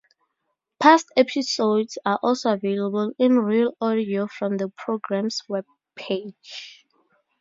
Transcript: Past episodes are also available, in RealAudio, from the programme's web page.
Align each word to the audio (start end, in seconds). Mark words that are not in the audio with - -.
Past 0.79 1.11
episodes 1.15 1.99
are 2.03 2.17
also 2.23 2.53
available, 2.53 3.11
in 3.19 3.33
RealAudio, 3.33 4.31
from 4.31 4.57
the 4.57 4.67
programme's 4.69 5.43
web 5.47 5.65
page. 5.95 6.87